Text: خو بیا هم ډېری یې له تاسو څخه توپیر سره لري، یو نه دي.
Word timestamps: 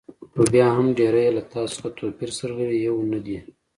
خو 0.33 0.41
بیا 0.53 0.67
هم 0.77 0.87
ډېری 0.97 1.23
یې 1.25 1.35
له 1.37 1.43
تاسو 1.51 1.73
څخه 1.77 1.89
توپیر 1.97 2.31
سره 2.39 2.53
لري، 2.59 2.77
یو 2.87 2.95
نه 3.13 3.19
دي. 3.25 3.37